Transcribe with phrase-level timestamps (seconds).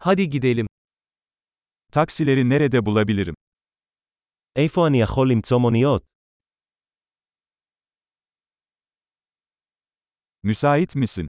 [0.00, 0.66] Hadi gidelim.
[1.92, 3.34] Taksileri nerede bulabilirim?
[4.56, 6.02] איפה אני יכול למצוא מוניות?
[10.46, 11.26] Müsait misin?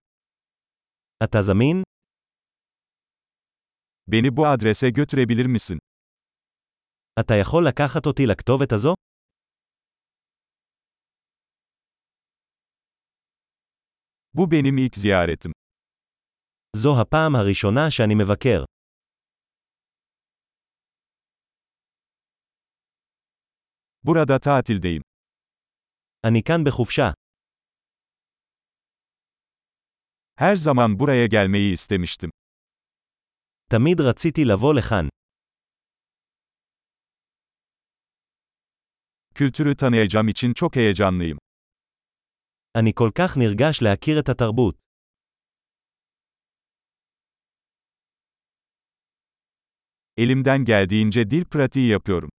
[1.24, 1.84] אתה זמין?
[4.08, 5.78] Beni bu adrese götürebilir misin?
[7.20, 8.94] אתה יכול לקחת אותי לכתובת הזו?
[14.34, 15.52] Bu benim ilk ziyaretim.
[16.77, 18.65] זו הפעם הראשונה שאני מבקר.
[24.07, 25.03] Burada tatildeyim.
[26.27, 27.13] אני כאן בחופשה.
[30.41, 32.31] Her zaman buraya gelmeyi istemiştim.
[33.71, 35.09] תמיד רציתי לבוא לכאן.
[39.35, 41.39] Kültürü tanıyacağım için çok heyecanlıyım.
[42.79, 44.75] אני כל כך נרגש להכיר את התרבות.
[50.19, 52.31] Elimden geldiğince dil pratiği yapıyorum.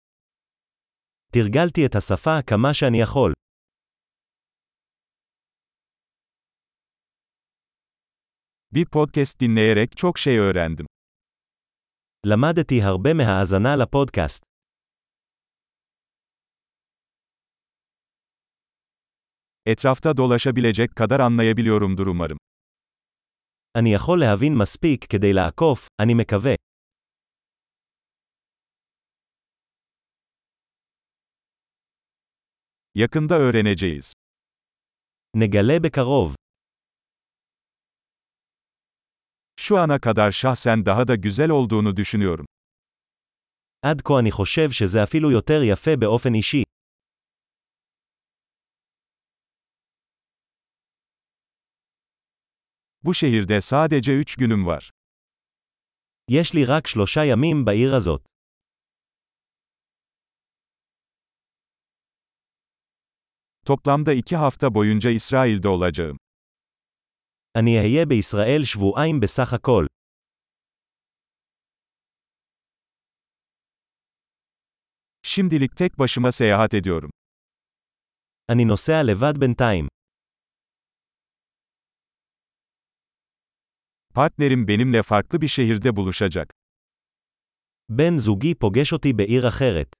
[1.32, 3.32] תרגלתי את השפה כמה שאני יכול.
[8.72, 10.86] Bir podcast dinleyerek çok şey öğrendim.
[12.26, 14.42] למדתי הרבה מהאזנה לפודקאסט.
[19.66, 22.38] Etrafta dolaşabilecek kadar anlayabiliyorumdur umarım.
[23.76, 26.54] אני יכול להבין מספיק כדי לעקוף, אני מקווה.
[32.94, 34.12] Yakında öğreneceğiz.
[35.34, 36.34] נגלה בקרוב.
[39.56, 42.46] Şu ana kadar şahsen daha da güzel olduğunu düşünüyorum.
[43.82, 46.62] עד כה אני חושב שזה אפילו יותר יפה באופן אישי.
[53.04, 54.90] Bu şehirde sadece üç günüm var.
[56.30, 58.29] יש לי רק שלושה ימים בעיר הזאת.
[63.70, 66.18] Toplamda iki hafta boyunca İsrail'de olacağım.
[67.58, 69.86] אני אהיה בישראל שבועיים בסך הכל.
[75.22, 77.10] Şimdilik tek başıma seyahat ediyorum.
[78.48, 79.88] אני נוסע לבד בינתיים.
[84.14, 86.50] Partnerim benimle farklı bir şehirde buluşacak.
[87.88, 89.99] בן זוגי פוגש אותי בעיר אחרת.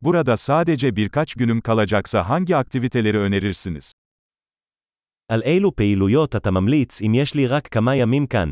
[0.00, 3.92] Burada sadece birkaç günüm kalacaksa hangi aktiviteleri önerirsiniz?
[5.28, 8.50] על אילו פעילויות אתה ממליץ אם יש לי רק כמה ימים כאן?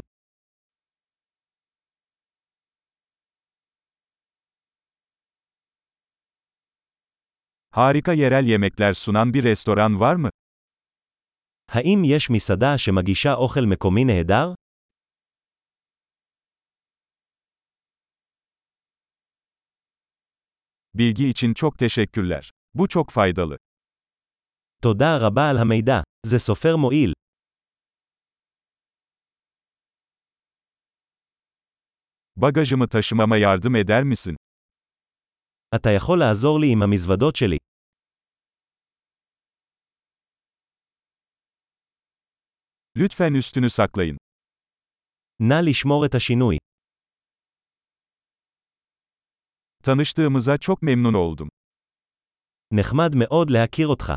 [7.70, 10.28] Harika yerel yemekler sunan bir restoran var mı?
[11.68, 14.54] האם יש מסעדה שמגישה אוכל מקומי נהדר?
[20.94, 22.50] Bilgi için çok teşekkürler.
[22.74, 23.58] Bu çok faydalı.
[24.82, 26.02] תודה רבה על המידע.
[26.26, 27.12] זה סופר מועיל.
[32.36, 34.36] Bagajımı taşımama yardım eder misin?
[35.74, 37.58] אתה יכול לעזור לי עם המזוודות שלי.
[42.96, 44.16] Lütfen üstünü saklayın.
[45.40, 46.58] נא לשמור את השינוי.
[49.82, 51.48] Tanıştığımıza çok memnun oldum.
[52.72, 54.12] נחמד מאוד להכיר אותך.